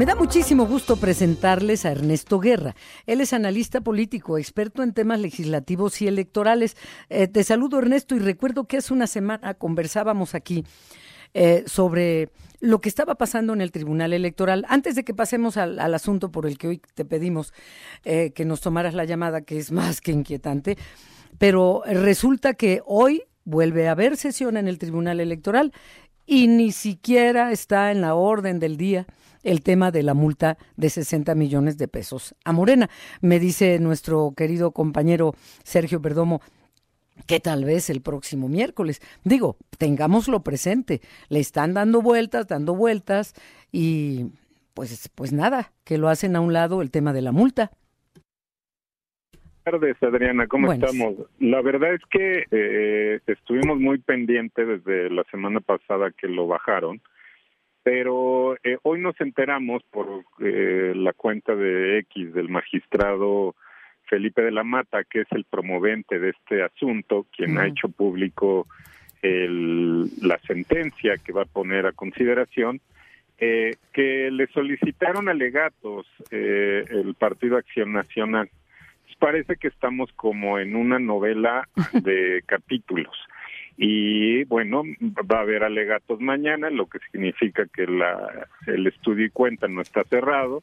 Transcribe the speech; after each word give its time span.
Me 0.00 0.06
da 0.06 0.14
muchísimo 0.14 0.64
gusto 0.64 0.96
presentarles 0.96 1.84
a 1.84 1.90
Ernesto 1.90 2.40
Guerra. 2.40 2.74
Él 3.04 3.20
es 3.20 3.34
analista 3.34 3.82
político, 3.82 4.38
experto 4.38 4.82
en 4.82 4.94
temas 4.94 5.20
legislativos 5.20 6.00
y 6.00 6.08
electorales. 6.08 6.74
Eh, 7.10 7.28
te 7.28 7.44
saludo 7.44 7.78
Ernesto 7.78 8.16
y 8.16 8.18
recuerdo 8.18 8.64
que 8.64 8.78
hace 8.78 8.94
una 8.94 9.06
semana 9.06 9.52
conversábamos 9.52 10.34
aquí 10.34 10.64
eh, 11.34 11.64
sobre 11.66 12.30
lo 12.60 12.80
que 12.80 12.88
estaba 12.88 13.16
pasando 13.16 13.52
en 13.52 13.60
el 13.60 13.72
Tribunal 13.72 14.14
Electoral. 14.14 14.64
Antes 14.70 14.94
de 14.94 15.04
que 15.04 15.12
pasemos 15.12 15.58
al, 15.58 15.78
asunto 15.78 16.32
por 16.32 16.46
el 16.46 16.56
que 16.56 16.68
hoy 16.68 16.80
te 16.94 17.04
pedimos 17.04 17.52
eh, 18.06 18.32
que 18.34 18.46
nos 18.46 18.62
tomaras 18.62 18.94
la 18.94 19.04
llamada, 19.04 19.42
que 19.42 19.58
es 19.58 19.70
más 19.70 20.00
que 20.00 20.12
inquietante, 20.12 20.78
pero 21.36 21.82
resulta 21.84 22.54
que 22.54 22.80
hoy 22.86 23.24
vuelve 23.44 23.86
a 23.86 23.90
haber 23.90 24.16
sesión 24.16 24.56
en 24.56 24.66
el 24.66 24.78
Tribunal 24.78 25.20
Electoral 25.20 25.74
y 26.24 26.48
ni 26.48 26.72
siquiera 26.72 27.52
está 27.52 27.90
en 27.90 28.00
la 28.00 28.14
orden 28.14 28.60
del 28.60 28.78
día 28.78 29.06
el 29.42 29.62
tema 29.62 29.90
de 29.90 30.02
la 30.02 30.14
multa 30.14 30.58
de 30.76 30.90
60 30.90 31.34
millones 31.34 31.78
de 31.78 31.88
pesos 31.88 32.34
a 32.44 32.52
Morena. 32.52 32.88
Me 33.20 33.38
dice 33.38 33.78
nuestro 33.78 34.32
querido 34.36 34.72
compañero 34.72 35.34
Sergio 35.62 36.00
Perdomo 36.00 36.40
que 37.26 37.40
tal 37.40 37.64
vez 37.64 37.90
el 37.90 38.00
próximo 38.00 38.48
miércoles. 38.48 39.00
Digo, 39.24 39.56
tengámoslo 39.78 40.40
presente. 40.42 41.00
Le 41.28 41.40
están 41.40 41.74
dando 41.74 42.02
vueltas, 42.02 42.48
dando 42.48 42.74
vueltas 42.74 43.34
y 43.72 44.32
pues, 44.74 45.10
pues 45.14 45.32
nada, 45.32 45.72
que 45.84 45.98
lo 45.98 46.08
hacen 46.08 46.36
a 46.36 46.40
un 46.40 46.52
lado 46.52 46.82
el 46.82 46.90
tema 46.90 47.12
de 47.12 47.22
la 47.22 47.32
multa. 47.32 47.70
Buenas 49.64 49.80
tardes, 49.82 50.02
Adriana, 50.02 50.46
¿cómo 50.46 50.72
estamos? 50.72 51.14
La 51.38 51.60
verdad 51.60 51.94
es 51.94 52.00
que 52.10 52.46
eh, 52.50 53.20
estuvimos 53.26 53.78
muy 53.78 53.98
pendientes 53.98 54.66
desde 54.66 55.10
la 55.10 55.22
semana 55.24 55.60
pasada 55.60 56.10
que 56.10 56.28
lo 56.28 56.46
bajaron 56.46 57.00
pero 57.92 58.54
eh, 58.62 58.78
hoy 58.84 59.00
nos 59.00 59.20
enteramos 59.20 59.82
por 59.90 60.24
eh, 60.38 60.92
la 60.94 61.12
cuenta 61.12 61.56
de 61.56 61.98
X 61.98 62.32
del 62.34 62.48
magistrado 62.48 63.56
Felipe 64.04 64.42
de 64.42 64.52
la 64.52 64.62
Mata, 64.62 65.02
que 65.02 65.22
es 65.22 65.26
el 65.32 65.42
promovente 65.42 66.20
de 66.20 66.30
este 66.30 66.62
asunto, 66.62 67.26
quien 67.36 67.58
ha 67.58 67.66
hecho 67.66 67.88
público 67.88 68.68
la 69.22 70.38
sentencia 70.46 71.16
que 71.16 71.32
va 71.32 71.42
a 71.42 71.46
poner 71.46 71.84
a 71.84 71.92
consideración, 71.92 72.80
eh, 73.38 73.74
que 73.92 74.30
le 74.30 74.46
solicitaron 74.46 75.28
alegatos 75.28 76.06
el 76.30 77.16
Partido 77.18 77.56
Acción 77.56 77.92
Nacional. 77.92 78.50
Parece 79.18 79.56
que 79.56 79.66
estamos 79.66 80.12
como 80.12 80.60
en 80.60 80.76
una 80.76 81.00
novela 81.00 81.68
de 81.92 82.44
capítulos 82.46 83.16
y 83.82 84.44
bueno, 84.44 84.82
va 85.00 85.38
a 85.38 85.40
haber 85.40 85.64
alegatos 85.64 86.20
mañana, 86.20 86.68
lo 86.68 86.84
que 86.84 86.98
significa 87.10 87.64
que 87.64 87.86
la, 87.86 88.46
el 88.66 88.86
estudio 88.86 89.24
y 89.24 89.30
cuenta 89.30 89.68
no 89.68 89.80
está 89.80 90.04
cerrado 90.04 90.62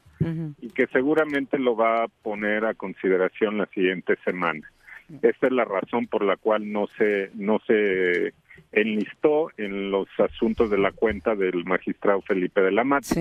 y 0.62 0.70
que 0.70 0.86
seguramente 0.86 1.58
lo 1.58 1.74
va 1.74 2.04
a 2.04 2.08
poner 2.08 2.64
a 2.64 2.74
consideración 2.74 3.58
la 3.58 3.66
siguiente 3.66 4.14
semana. 4.24 4.70
Esta 5.20 5.48
es 5.48 5.52
la 5.52 5.64
razón 5.64 6.06
por 6.06 6.24
la 6.24 6.36
cual 6.36 6.70
no 6.70 6.86
se 6.96 7.32
no 7.34 7.58
se 7.66 8.34
enlistó 8.70 9.50
en 9.56 9.90
los 9.90 10.06
asuntos 10.18 10.70
de 10.70 10.78
la 10.78 10.92
cuenta 10.92 11.34
del 11.34 11.64
magistrado 11.64 12.22
Felipe 12.22 12.60
de 12.60 12.70
la 12.70 12.84
Mata. 12.84 13.16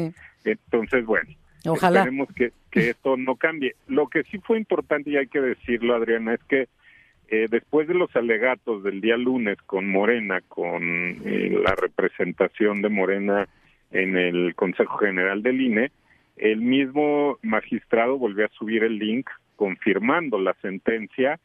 Entonces, 0.46 1.06
bueno, 1.08 1.32
Ojalá. 1.66 2.02
esperemos 2.02 2.30
que, 2.36 2.52
que 2.70 2.92
esto 2.92 3.18
no 3.18 3.36
cambie. 3.36 3.74
Lo 3.88 4.10
que 4.10 4.22
sí 4.26 4.38
fue 4.38 4.60
importante 4.60 5.10
y 5.10 5.18
hay 5.18 5.28
que 5.28 5.42
decirlo, 5.42 5.96
Adriana, 5.96 6.36
es 6.36 6.44
que 6.44 6.68
eh, 7.30 7.48
después 7.50 7.88
de 7.88 7.94
los 7.94 8.16
alegatos 8.16 8.84
del 8.84 9.02
día 9.02 9.18
lunes 9.18 9.58
con 9.64 9.90
Morena, 9.90 10.42
con 10.48 10.82
eh, 11.26 11.60
la 11.62 11.76
representación 11.76 12.82
de 12.82 12.90
Morena 12.90 13.48
en 13.92 14.18
el 14.18 14.56
Consejo 14.56 14.98
General 14.98 15.44
del 15.44 15.62
INE, 15.62 15.92
el 16.38 16.62
mismo 16.62 17.38
magistrado 17.42 18.18
volvió 18.18 18.46
a 18.46 18.50
subir 18.50 18.84
el 18.84 18.98
link 18.98 19.30
confirmando 19.56 20.40
la 20.40 20.54
sentencia 20.62 21.40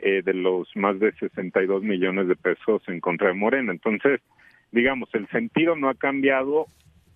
eh, 0.00 0.22
de 0.24 0.34
los 0.34 0.74
más 0.76 0.98
de 1.00 1.12
62 1.12 1.82
millones 1.82 2.28
de 2.28 2.36
pesos 2.36 2.82
en 2.86 3.00
contra 3.00 3.28
de 3.28 3.34
Morena. 3.34 3.72
Entonces, 3.72 4.20
digamos, 4.70 5.08
el 5.14 5.28
sentido 5.28 5.76
no 5.76 5.88
ha 5.88 5.94
cambiado 5.94 6.66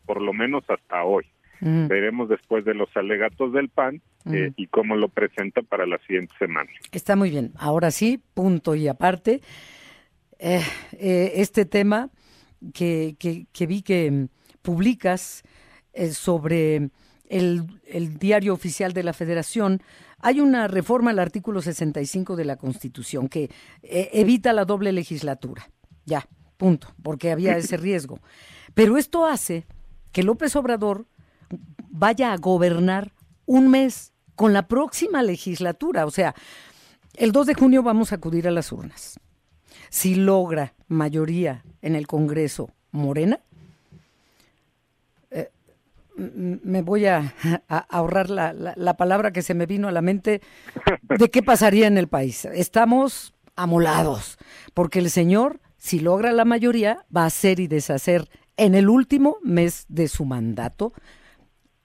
por 0.06 0.20
lo 0.20 0.32
menos 0.32 0.64
hasta 0.68 1.04
hoy. 1.04 1.24
Veremos 1.60 2.28
después 2.28 2.64
de 2.64 2.74
los 2.74 2.88
alegatos 2.96 3.52
del 3.52 3.68
PAN 3.68 4.00
eh, 4.26 4.52
y 4.56 4.66
cómo 4.68 4.96
lo 4.96 5.08
presenta 5.08 5.60
para 5.62 5.86
la 5.86 5.98
siguiente 6.06 6.34
semana. 6.38 6.70
Está 6.90 7.16
muy 7.16 7.30
bien. 7.30 7.52
Ahora 7.56 7.90
sí, 7.90 8.20
punto 8.34 8.74
y 8.74 8.88
aparte. 8.88 9.42
Eh, 10.38 10.62
eh, 10.92 11.32
este 11.36 11.66
tema 11.66 12.08
que, 12.72 13.16
que, 13.18 13.66
vi 13.66 13.82
que 13.82 14.28
publicas 14.62 15.42
sobre 16.12 16.90
el, 17.28 17.66
el, 17.86 18.18
diario 18.18 18.54
oficial 18.54 18.94
de 18.94 19.02
la 19.02 19.12
Federación, 19.12 19.82
hay 20.18 20.40
una 20.40 20.66
reforma 20.66 21.10
al 21.10 21.18
artículo 21.18 21.60
65 21.60 22.36
de 22.36 22.44
la 22.46 22.56
Constitución 22.56 23.28
que 23.28 23.50
evita 23.82 24.54
la 24.54 24.64
doble 24.64 24.92
legislatura. 24.92 25.68
Ya, 26.06 26.26
punto, 26.56 26.88
porque 27.02 27.30
había 27.30 27.56
ese 27.58 27.76
riesgo. 27.76 28.20
Pero 28.72 28.96
esto 28.96 29.26
hace 29.26 29.66
que 30.12 30.22
López 30.22 30.56
Obrador 30.56 31.06
vaya 31.90 32.32
a 32.32 32.36
gobernar 32.36 33.12
un 33.46 33.68
mes 33.68 34.12
con 34.36 34.52
la 34.52 34.68
próxima 34.68 35.22
legislatura. 35.22 36.06
O 36.06 36.10
sea, 36.10 36.34
el 37.14 37.32
2 37.32 37.48
de 37.48 37.54
junio 37.54 37.82
vamos 37.82 38.12
a 38.12 38.16
acudir 38.16 38.48
a 38.48 38.50
las 38.50 38.72
urnas. 38.72 39.20
Si 39.90 40.14
logra 40.14 40.74
mayoría 40.88 41.64
en 41.82 41.96
el 41.96 42.06
Congreso 42.06 42.70
Morena, 42.92 43.40
eh, 45.30 45.50
me 46.16 46.82
voy 46.82 47.06
a, 47.06 47.34
ahorrar 47.88 48.30
la, 48.30 48.52
la, 48.52 48.96
palabra 48.96 49.32
que 49.32 49.42
se 49.42 49.54
me 49.54 49.66
vino 49.66 49.88
a 49.88 49.92
la 49.92 50.00
mente 50.00 50.40
de 51.02 51.30
qué 51.30 51.42
pasaría 51.42 51.86
en 51.86 51.98
el 51.98 52.08
país. 52.08 52.44
Estamos 52.44 53.34
amolados, 53.56 54.38
porque 54.74 55.00
el 55.00 55.10
señor, 55.10 55.60
si 55.76 55.98
logra 55.98 56.32
la 56.32 56.44
mayoría, 56.44 57.04
va 57.14 57.24
a 57.24 57.26
hacer 57.26 57.58
y 57.58 57.66
deshacer 57.66 58.28
en 58.56 58.74
el 58.74 58.88
último 58.88 59.38
mes 59.42 59.86
de 59.88 60.08
su 60.08 60.24
mandato 60.24 60.92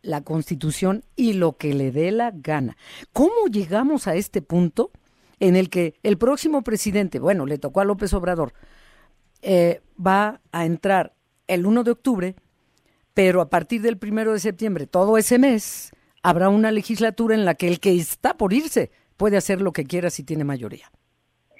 la 0.05 0.23
Constitución 0.23 1.03
y 1.15 1.33
lo 1.33 1.57
que 1.57 1.73
le 1.73 1.91
dé 1.91 2.11
la 2.11 2.31
gana. 2.33 2.77
¿Cómo 3.11 3.47
llegamos 3.51 4.07
a 4.07 4.15
este 4.15 4.41
punto 4.41 4.91
en 5.39 5.55
el 5.55 5.69
que 5.69 5.95
el 6.03 6.17
próximo 6.17 6.61
presidente, 6.63 7.19
bueno, 7.19 7.45
le 7.45 7.57
tocó 7.57 7.81
a 7.81 7.85
López 7.85 8.13
Obrador, 8.13 8.53
eh, 9.41 9.81
va 10.03 10.41
a 10.51 10.65
entrar 10.65 11.13
el 11.47 11.65
1 11.65 11.83
de 11.83 11.91
octubre, 11.91 12.35
pero 13.13 13.41
a 13.41 13.49
partir 13.49 13.81
del 13.81 13.99
1 14.01 14.31
de 14.31 14.39
septiembre, 14.39 14.87
todo 14.87 15.17
ese 15.17 15.37
mes, 15.39 15.91
habrá 16.23 16.49
una 16.49 16.71
legislatura 16.71 17.35
en 17.35 17.45
la 17.45 17.55
que 17.55 17.67
el 17.67 17.79
que 17.79 17.95
está 17.95 18.35
por 18.37 18.53
irse 18.53 18.91
puede 19.17 19.37
hacer 19.37 19.61
lo 19.61 19.71
que 19.71 19.85
quiera 19.85 20.09
si 20.09 20.23
tiene 20.23 20.43
mayoría? 20.43 20.89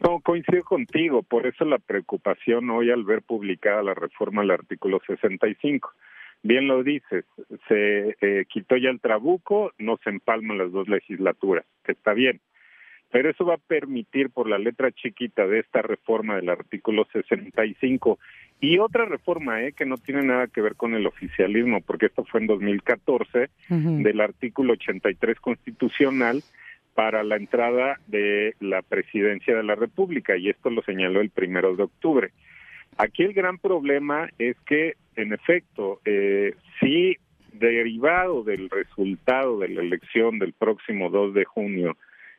No, 0.01 0.19
coincido 0.19 0.63
contigo, 0.63 1.23
por 1.23 1.47
eso 1.47 1.66
la 1.66 1.79
preocupación 1.79 2.69
hoy 2.69 2.91
al 2.91 3.03
ver 3.03 3.23
publicada 3.23 3.81
la 3.81 3.94
reforma 3.94 4.41
al 4.41 4.51
artículo 4.51 5.00
65 5.07 5.94
bien 6.44 6.68
lo 6.68 6.84
dices, 6.84 7.25
se 7.68 8.16
eh, 8.22 8.46
quitó 8.47 8.78
ya 8.78 8.90
el 8.90 9.00
trabuco, 9.00 9.72
no 9.78 9.97
se 10.03 10.09
empalman 10.09 10.57
las 10.57 10.72
dos 10.72 10.88
legislaturas, 10.88 11.66
que 11.84 11.94
está 11.94 12.13
bien. 12.13 12.40
Pero 13.12 13.29
eso 13.29 13.46
va 13.46 13.56
a 13.56 13.57
permitir, 13.57 14.29
por 14.29 14.50
la 14.50 14.57
letra 14.57 14.91
chiquita 14.91 15.47
de 15.47 15.59
esta 15.59 15.81
reforma 15.81 16.35
del 16.35 16.50
artículo 16.50 17.07
65, 17.13 18.19
y 18.59 18.79
otra 18.79 19.06
reforma 19.06 19.63
eh, 19.63 19.73
que 19.73 19.85
no 19.85 19.97
tiene 19.97 20.23
nada 20.23 20.47
que 20.47 20.62
ver 20.62 20.75
con 20.75 20.96
el 20.96 21.07
oficialismo, 21.07 21.81
porque 21.81 22.07
esto 22.07 22.25
fue 22.25 22.41
en 22.41 22.47
2014, 22.47 23.50
del 23.69 24.22
artículo 24.22 24.73
83 24.73 25.40
constitucional 25.40 26.41
para 26.94 27.23
la 27.23 27.35
entrada 27.35 28.00
de 28.07 28.56
la 28.59 28.81
presidencia 28.81 29.56
de 29.56 29.63
la 29.63 29.75
República, 29.75 30.38
y 30.38 30.50
esto 30.50 30.69
lo 30.69 30.81
señaló 30.81 31.22
el 31.22 31.29
primero 31.29 31.75
de 31.75 31.84
octubre. 31.84 32.31
Aquí 32.97 33.23
el 33.23 33.33
gran 33.33 33.57
problema 33.57 34.29
es 34.39 34.56
que, 34.66 34.94
en 35.16 35.33
efecto, 35.33 36.00
eh, 36.06 36.56
si 36.79 37.17
derivado 37.51 38.44
del 38.44 38.69
resultado 38.69 39.59
de 39.59 39.69
la 39.69 39.81
elección 39.81 40.40
del 40.40 40.53
próximo 40.53 41.09
2 41.09 41.34
de 41.34 41.46
junio 41.46 41.97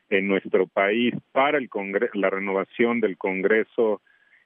en 0.09 0.27
nuestro 0.27 0.67
país 0.67 1.13
para 1.31 1.57
el 1.57 1.69
la 2.13 2.29
renovación 2.29 2.99
del 3.01 3.17
Congreso 3.17 4.01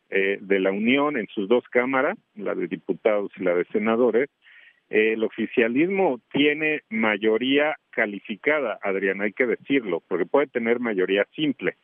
eh, 0.09 0.39
de 0.41 0.59
la 0.59 0.71
Unión 0.71 1.17
en 1.17 1.27
sus 1.27 1.47
dos 1.47 1.63
cámaras, 1.69 2.17
la 2.35 2.55
de 2.55 2.67
diputados 2.67 3.31
y 3.37 3.43
la 3.43 3.55
de 3.55 3.65
senadores, 3.65 4.29
eh, 4.89 5.13
el 5.13 5.23
oficialismo 5.23 6.19
tiene 6.33 6.81
mayoría 6.89 7.77
calificada, 7.91 8.77
Adrián, 8.81 9.21
hay 9.21 9.31
que 9.31 9.45
decirlo, 9.45 10.03
porque 10.07 10.25
puede 10.25 10.47
tener 10.47 10.79
mayoría 10.79 11.25
simple, 11.35 11.77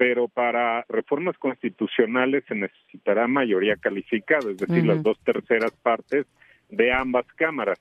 pero 0.00 0.28
para 0.28 0.86
reformas 0.88 1.36
constitucionales 1.36 2.42
se 2.48 2.54
necesitará 2.54 3.28
mayoría 3.28 3.76
calificada, 3.76 4.50
es 4.50 4.56
decir, 4.56 4.86
las 4.86 5.02
dos 5.02 5.22
terceras 5.22 5.72
partes 5.72 6.24
de 6.70 6.90
ambas 6.90 7.26
cámaras. 7.34 7.78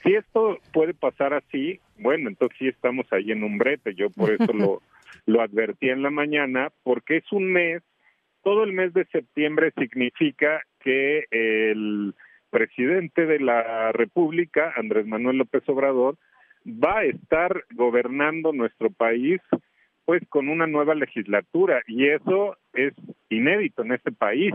Si 0.00 0.14
esto 0.14 0.58
puede 0.72 0.94
pasar 0.94 1.34
así, 1.34 1.80
bueno, 1.98 2.28
entonces 2.28 2.56
sí 2.56 2.68
estamos 2.68 3.12
ahí 3.12 3.32
en 3.32 3.42
un 3.42 3.58
brete. 3.58 3.96
Yo 3.96 4.10
por 4.10 4.30
eso 4.30 4.52
lo, 4.52 4.80
lo 5.26 5.42
advertí 5.42 5.88
en 5.88 6.04
la 6.04 6.10
mañana, 6.10 6.70
porque 6.84 7.16
es 7.16 7.32
un 7.32 7.50
mes, 7.50 7.82
todo 8.44 8.62
el 8.62 8.72
mes 8.72 8.94
de 8.94 9.06
septiembre 9.06 9.72
significa 9.76 10.62
que 10.78 11.24
el 11.32 12.14
presidente 12.50 13.26
de 13.26 13.40
la 13.40 13.90
República, 13.90 14.72
Andrés 14.76 15.04
Manuel 15.04 15.38
López 15.38 15.68
Obrador, 15.68 16.16
va 16.64 17.00
a 17.00 17.04
estar 17.06 17.64
gobernando 17.74 18.52
nuestro 18.52 18.88
país 18.90 19.40
pues 20.10 20.24
con 20.28 20.48
una 20.48 20.66
nueva 20.66 20.96
legislatura 20.96 21.84
y 21.86 22.08
eso 22.08 22.56
es 22.72 22.92
inédito 23.28 23.84
en 23.84 23.92
este 23.92 24.10
país. 24.10 24.52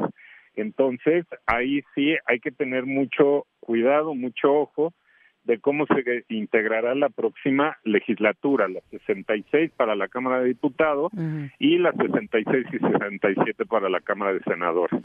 Entonces, 0.53 1.25
ahí 1.45 1.81
sí 1.95 2.13
hay 2.25 2.41
que 2.41 2.51
tener 2.51 2.85
mucho 2.85 3.45
cuidado, 3.61 4.13
mucho 4.15 4.51
ojo 4.51 4.93
de 5.45 5.57
cómo 5.59 5.85
se 5.85 6.25
integrará 6.27 6.93
la 6.93 7.07
próxima 7.07 7.77
legislatura, 7.85 8.67
la 8.67 8.81
66 8.89 9.71
para 9.77 9.95
la 9.95 10.09
Cámara 10.09 10.41
de 10.41 10.49
Diputados 10.49 11.09
y 11.57 11.77
la 11.77 11.93
66 11.93 12.65
y 12.73 12.77
67 12.77 13.65
para 13.65 13.87
la 13.87 14.01
Cámara 14.01 14.33
de 14.33 14.41
Senadores. 14.41 15.01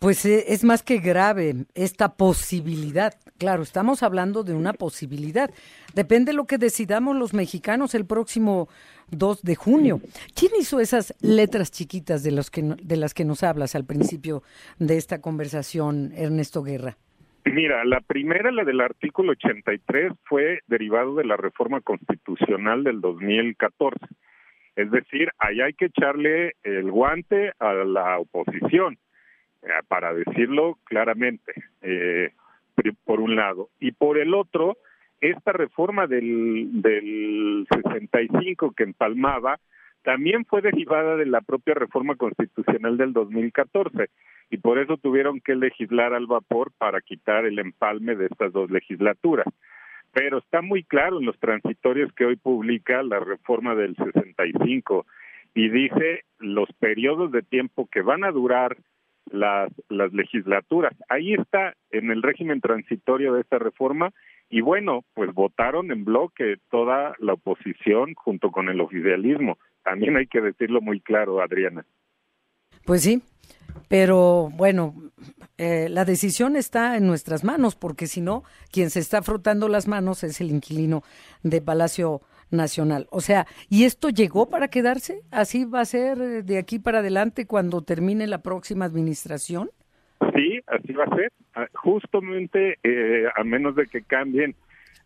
Pues 0.00 0.24
eh, 0.26 0.44
es 0.48 0.62
más 0.62 0.84
que 0.84 0.98
grave 0.98 1.66
esta 1.74 2.14
posibilidad. 2.14 3.14
Claro, 3.36 3.64
estamos 3.64 4.04
hablando 4.04 4.44
de 4.44 4.54
una 4.54 4.72
posibilidad. 4.72 5.50
Depende 5.92 6.30
de 6.30 6.36
lo 6.36 6.46
que 6.46 6.56
decidamos 6.56 7.16
los 7.16 7.34
mexicanos 7.34 7.96
el 7.96 8.06
próximo 8.06 8.68
2 9.10 9.42
de 9.42 9.56
junio. 9.56 10.00
¿Quién 10.38 10.52
hizo 10.60 10.78
esas 10.78 11.16
letras 11.20 11.72
chiquitas 11.72 12.22
de, 12.22 12.30
los 12.30 12.48
que, 12.48 12.62
de 12.62 12.96
las 12.96 13.12
que 13.12 13.24
nos 13.24 13.42
hablas 13.42 13.74
al 13.74 13.84
principio 13.86 14.44
de 14.78 14.96
esta 14.96 15.20
conversación, 15.20 16.12
Ernesto 16.14 16.62
Guerra? 16.62 16.96
Mira, 17.44 17.84
la 17.84 18.00
primera, 18.00 18.52
la 18.52 18.62
del 18.62 18.80
artículo 18.80 19.32
83, 19.32 20.12
fue 20.24 20.60
derivado 20.68 21.16
de 21.16 21.24
la 21.24 21.36
reforma 21.36 21.80
constitucional 21.80 22.84
del 22.84 23.00
2014. 23.00 23.98
Es 24.76 24.92
decir, 24.92 25.30
ahí 25.38 25.60
hay 25.60 25.72
que 25.72 25.86
echarle 25.86 26.52
el 26.62 26.88
guante 26.88 27.52
a 27.58 27.72
la 27.72 28.16
oposición 28.20 28.96
para 29.88 30.14
decirlo 30.14 30.78
claramente, 30.84 31.52
eh, 31.82 32.32
por 33.04 33.20
un 33.20 33.36
lado. 33.36 33.70
Y 33.80 33.92
por 33.92 34.18
el 34.18 34.34
otro, 34.34 34.76
esta 35.20 35.52
reforma 35.52 36.06
del, 36.06 36.80
del 36.80 37.66
65 37.70 38.72
que 38.72 38.84
empalmaba 38.84 39.58
también 40.02 40.44
fue 40.44 40.62
derivada 40.62 41.16
de 41.16 41.26
la 41.26 41.40
propia 41.40 41.74
reforma 41.74 42.16
constitucional 42.16 42.96
del 42.96 43.12
2014 43.12 44.08
y 44.50 44.56
por 44.58 44.78
eso 44.78 44.96
tuvieron 44.96 45.40
que 45.40 45.54
legislar 45.54 46.14
al 46.14 46.26
vapor 46.26 46.72
para 46.78 47.00
quitar 47.00 47.44
el 47.44 47.58
empalme 47.58 48.16
de 48.16 48.26
estas 48.26 48.52
dos 48.52 48.70
legislaturas. 48.70 49.46
Pero 50.12 50.38
está 50.38 50.62
muy 50.62 50.84
claro 50.84 51.18
en 51.18 51.26
los 51.26 51.38
transitorios 51.38 52.12
que 52.14 52.24
hoy 52.24 52.36
publica 52.36 53.02
la 53.02 53.20
reforma 53.20 53.74
del 53.74 53.94
65 53.96 55.04
y 55.54 55.68
dice 55.68 56.24
los 56.38 56.72
periodos 56.78 57.30
de 57.32 57.42
tiempo 57.42 57.88
que 57.90 58.00
van 58.00 58.24
a 58.24 58.30
durar 58.30 58.76
las, 59.32 59.70
las 59.88 60.12
legislaturas. 60.12 60.94
Ahí 61.08 61.34
está 61.34 61.74
en 61.90 62.10
el 62.10 62.22
régimen 62.22 62.60
transitorio 62.60 63.32
de 63.34 63.40
esta 63.40 63.58
reforma 63.58 64.12
y 64.50 64.60
bueno, 64.60 65.04
pues 65.14 65.32
votaron 65.34 65.90
en 65.90 66.04
bloque 66.04 66.56
toda 66.70 67.14
la 67.18 67.34
oposición 67.34 68.14
junto 68.14 68.50
con 68.50 68.68
el 68.68 68.80
oficialismo. 68.80 69.58
También 69.82 70.16
hay 70.16 70.26
que 70.26 70.40
decirlo 70.40 70.80
muy 70.80 71.00
claro, 71.00 71.42
Adriana. 71.42 71.84
Pues 72.84 73.02
sí, 73.02 73.22
pero 73.88 74.50
bueno, 74.54 74.94
eh, 75.58 75.88
la 75.90 76.04
decisión 76.04 76.56
está 76.56 76.96
en 76.96 77.06
nuestras 77.06 77.44
manos, 77.44 77.74
porque 77.74 78.06
si 78.06 78.20
no, 78.20 78.42
quien 78.70 78.90
se 78.90 79.00
está 79.00 79.22
frotando 79.22 79.68
las 79.68 79.88
manos 79.88 80.24
es 80.24 80.40
el 80.40 80.50
inquilino 80.50 81.02
de 81.42 81.60
Palacio 81.60 82.22
nacional. 82.50 83.06
O 83.10 83.20
sea, 83.20 83.46
¿y 83.68 83.84
esto 83.84 84.10
llegó 84.10 84.48
para 84.48 84.68
quedarse? 84.68 85.20
¿Así 85.30 85.64
va 85.64 85.80
a 85.80 85.84
ser 85.84 86.20
eh, 86.20 86.42
de 86.42 86.58
aquí 86.58 86.78
para 86.78 86.98
adelante 86.98 87.46
cuando 87.46 87.82
termine 87.82 88.26
la 88.26 88.42
próxima 88.42 88.84
administración? 88.84 89.70
Sí, 90.34 90.60
así 90.66 90.92
va 90.92 91.04
a 91.04 91.16
ser. 91.16 91.32
Ah, 91.54 91.66
justamente, 91.74 92.78
eh, 92.82 93.24
a 93.34 93.44
menos 93.44 93.76
de 93.76 93.86
que 93.86 94.02
cambien 94.02 94.54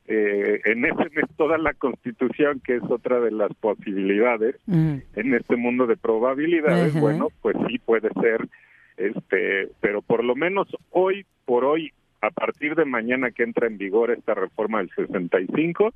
eh, 0.07 0.61
en 0.65 0.85
ese 0.85 1.11
mes 1.15 1.27
toda 1.37 1.59
la 1.59 1.75
constitución, 1.75 2.61
que 2.65 2.77
es 2.77 2.83
otra 2.89 3.21
de 3.21 3.31
las 3.31 3.53
posibilidades 3.55 4.57
en 4.67 5.35
este 5.35 5.57
mundo 5.57 5.87
de 5.87 5.97
probabilidades, 5.97 6.99
bueno, 6.99 7.29
pues 7.41 7.57
sí 7.69 7.79
puede 7.79 8.09
ser, 8.21 8.49
este, 8.97 9.69
pero 9.81 10.03
por 10.03 10.25
lo 10.25 10.35
menos 10.35 10.67
hoy 10.91 11.25
por 11.45 11.65
hoy, 11.65 11.93
a 12.21 12.31
partir 12.31 12.75
de 12.75 12.85
mañana 12.85 13.31
que 13.31 13.45
entra 13.45 13.69
en 13.69 13.79
vigor 13.79 14.11
esta 14.11 14.35
reforma 14.35 14.79
del 14.79 14.91
65, 14.91 15.95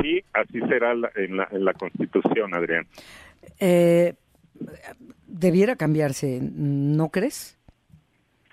Sí, 0.00 0.22
así 0.32 0.60
será 0.68 0.92
en, 1.14 1.36
la, 1.36 1.48
en 1.50 1.64
la 1.64 1.74
Constitución, 1.74 2.54
Adrián. 2.54 2.86
Eh, 3.60 4.14
debiera 5.26 5.76
cambiarse, 5.76 6.40
¿no 6.42 7.10
crees? 7.10 7.58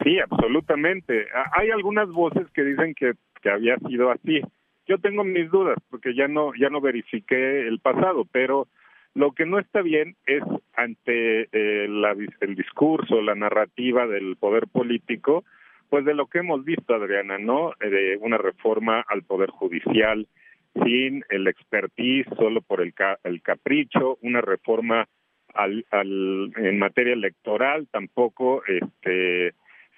Sí, 0.04 0.20
absolutamente. 0.20 1.28
Hay 1.54 1.70
algunas 1.72 2.10
voces 2.10 2.48
que 2.54 2.64
dicen 2.64 2.94
que, 2.94 3.14
que 3.42 3.50
había 3.50 3.78
sido 3.80 4.12
así. 4.12 4.42
Yo 4.88 4.98
tengo 4.98 5.24
mis 5.24 5.50
dudas 5.50 5.78
porque 5.90 6.14
ya 6.14 6.28
no 6.28 6.52
ya 6.60 6.70
no 6.70 6.82
verifiqué 6.82 7.68
el 7.68 7.80
pasado, 7.80 8.26
pero 8.32 8.68
lo 9.14 9.32
que 9.32 9.46
no 9.46 9.60
está 9.60 9.82
bien 9.82 10.16
es 10.26 10.44
ante 10.74 11.48
eh, 11.52 11.88
la, 11.88 12.16
el 12.42 12.56
discurso, 12.56 13.22
la 13.22 13.36
narrativa 13.36 14.08
del 14.08 14.36
poder 14.36 14.68
político, 14.68 15.46
pues 15.90 16.04
de 16.04 16.16
lo 16.16 16.26
que 16.26 16.40
hemos 16.40 16.66
visto, 16.66 16.96
Adriana, 16.96 17.38
¿no? 17.38 17.74
De 17.80 18.18
una 18.20 18.38
reforma 18.38 19.06
al 19.08 19.24
poder 19.24 19.52
judicial, 19.52 20.28
sin 20.74 21.24
el 21.30 21.48
expertise, 21.48 22.28
solo 22.38 22.62
por 22.62 22.81
el, 22.81 22.94
el 23.24 23.42
capricho, 23.42 24.18
una 24.22 24.42
reforma 24.42 25.08
al, 25.54 25.86
al, 25.92 26.52
en 26.58 26.80
materia 26.80 27.14
electoral, 27.14 27.88
tampoco 27.92 28.64
este, 28.66 29.54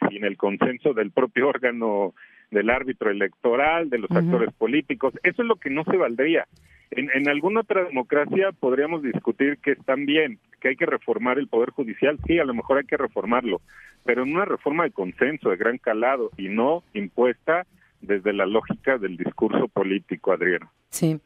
sin 0.10 0.25
el 0.25 0.38
consenso 0.38 0.94
del 0.94 1.12
propio 1.12 1.48
órgano 1.50 2.13
del 2.51 2.69
árbitro 2.69 3.10
electoral, 3.10 3.89
de 3.89 3.98
los 4.00 4.12
actores 4.12 4.54
políticos. 4.54 5.13
Eso 5.24 5.42
es 5.42 5.48
lo 5.48 5.56
que 5.56 5.69
no 5.69 5.83
se 5.83 5.98
valdría. 5.98 6.48
En, 6.92 7.10
en 7.13 7.27
alguna 7.27 7.62
otra 7.62 7.83
democracia 7.83 8.51
podríamos 8.51 9.01
discutir 9.01 9.57
que 9.57 9.72
están 9.72 10.06
bien, 10.06 10.39
que 10.62 10.69
hay 10.69 10.75
que 10.75 10.86
reformar 10.86 11.39
el 11.39 11.48
Poder 11.48 11.72
Judicial, 11.72 12.19
sí, 12.27 12.38
a 12.38 12.45
lo 12.45 12.54
mejor 12.54 12.77
hay 12.77 12.86
que 12.86 12.98
reformarlo, 12.98 13.62
pero 14.06 14.24
en 14.24 14.33
una 14.33 14.45
reforma 14.45 14.83
de 14.83 14.92
consenso, 14.92 15.50
de 15.50 15.57
gran 15.57 15.80
calado 15.80 16.30
y 16.38 16.50
no 16.50 16.83
impuesta 16.94 17.66
desde 18.01 18.33
la 18.33 18.45
lógica 18.45 18.97
del 18.97 19.18
discurso 19.18 19.68
político, 19.68 20.31
Adriana. 20.31 20.71
Sí, 20.89 21.19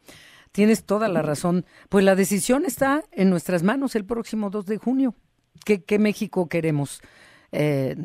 tienes 0.52 0.84
toda 0.84 1.08
la 1.08 1.22
razón. 1.22 1.64
Pues 1.88 2.04
la 2.04 2.14
decisión 2.14 2.64
está 2.64 3.02
en 3.12 3.30
nuestras 3.30 3.62
manos 3.62 3.96
el 3.96 4.04
próximo 4.04 4.50
2 4.50 4.66
de 4.66 4.78
junio. 4.78 5.14
¿Qué, 5.64 5.84
qué 5.84 5.98
México 5.98 6.48
queremos 6.48 7.02
eh, 7.52 7.96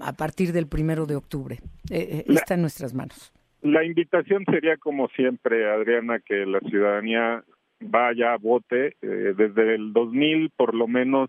a 0.00 0.12
partir 0.14 0.52
del 0.52 0.66
primero 0.66 1.06
de 1.06 1.16
octubre? 1.16 1.58
Eh, 1.90 1.98
eh, 2.00 2.24
está 2.28 2.54
en 2.54 2.62
nuestras 2.62 2.94
manos. 2.94 3.32
La 3.62 3.84
invitación 3.84 4.44
sería, 4.50 4.76
como 4.76 5.08
siempre, 5.08 5.70
Adriana, 5.70 6.20
que 6.20 6.46
la 6.46 6.60
ciudadanía 6.60 7.44
vaya, 7.80 8.36
vote. 8.36 8.96
desde 9.00 9.74
el 9.74 9.92
2000, 9.92 10.50
por 10.50 10.74
lo 10.74 10.86
menos, 10.86 11.28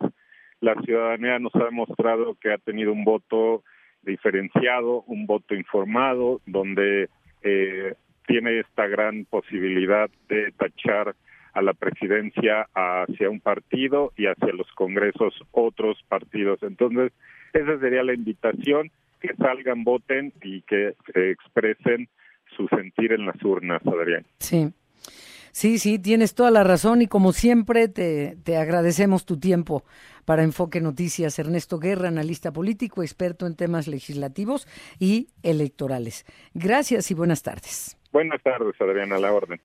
la 0.61 0.75
ciudadanía 0.81 1.39
nos 1.39 1.53
ha 1.55 1.65
demostrado 1.65 2.35
que 2.35 2.53
ha 2.53 2.57
tenido 2.57 2.93
un 2.93 3.03
voto 3.03 3.63
diferenciado, 4.03 5.03
un 5.07 5.25
voto 5.25 5.55
informado, 5.55 6.41
donde 6.45 7.09
eh, 7.43 7.95
tiene 8.27 8.59
esta 8.59 8.87
gran 8.87 9.25
posibilidad 9.25 10.09
de 10.29 10.51
tachar 10.53 11.15
a 11.53 11.61
la 11.61 11.73
presidencia 11.73 12.67
hacia 12.73 13.29
un 13.29 13.41
partido 13.41 14.13
y 14.15 14.27
hacia 14.27 14.53
los 14.53 14.71
congresos 14.73 15.33
otros 15.51 16.01
partidos. 16.07 16.63
Entonces, 16.63 17.11
esa 17.53 17.77
sería 17.79 18.03
la 18.03 18.13
invitación, 18.13 18.91
que 19.19 19.35
salgan, 19.35 19.83
voten 19.83 20.33
y 20.41 20.61
que 20.61 20.95
expresen 21.13 22.07
su 22.55 22.67
sentir 22.69 23.11
en 23.13 23.25
las 23.25 23.41
urnas, 23.43 23.81
Adrián. 23.85 24.25
Sí. 24.39 24.73
Sí, 25.51 25.79
sí, 25.79 25.99
tienes 25.99 26.33
toda 26.33 26.51
la 26.51 26.63
razón 26.63 27.01
y 27.01 27.07
como 27.07 27.33
siempre 27.33 27.87
te, 27.87 28.37
te 28.43 28.57
agradecemos 28.57 29.25
tu 29.25 29.39
tiempo 29.39 29.83
para 30.25 30.43
Enfoque 30.43 30.81
Noticias. 30.81 31.39
Ernesto 31.39 31.77
Guerra, 31.79 32.07
analista 32.07 32.51
político, 32.53 33.03
experto 33.03 33.45
en 33.47 33.55
temas 33.55 33.87
legislativos 33.87 34.67
y 34.99 35.27
electorales. 35.43 36.25
Gracias 36.53 37.11
y 37.11 37.13
buenas 37.13 37.43
tardes. 37.43 37.97
Buenas 38.11 38.41
tardes, 38.43 38.75
Adriana, 38.79 39.17
la 39.17 39.33
orden. 39.33 39.59